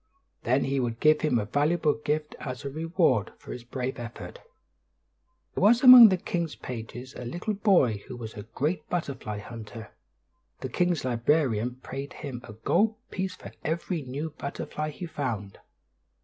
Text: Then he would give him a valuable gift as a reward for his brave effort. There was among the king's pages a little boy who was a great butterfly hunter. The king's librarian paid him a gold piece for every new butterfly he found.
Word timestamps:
Then 0.41 0.63
he 0.63 0.79
would 0.79 0.99
give 0.99 1.21
him 1.21 1.37
a 1.37 1.45
valuable 1.45 1.93
gift 1.93 2.33
as 2.39 2.65
a 2.65 2.71
reward 2.71 3.33
for 3.37 3.51
his 3.51 3.63
brave 3.63 3.99
effort. 3.99 4.39
There 5.53 5.61
was 5.61 5.83
among 5.83 6.09
the 6.09 6.17
king's 6.17 6.55
pages 6.55 7.13
a 7.13 7.23
little 7.23 7.53
boy 7.53 7.99
who 8.07 8.17
was 8.17 8.33
a 8.33 8.41
great 8.41 8.89
butterfly 8.89 9.37
hunter. 9.37 9.91
The 10.61 10.69
king's 10.69 11.05
librarian 11.05 11.75
paid 11.83 12.13
him 12.13 12.41
a 12.45 12.53
gold 12.53 12.95
piece 13.11 13.35
for 13.35 13.51
every 13.63 14.01
new 14.01 14.31
butterfly 14.31 14.89
he 14.89 15.05
found. 15.05 15.59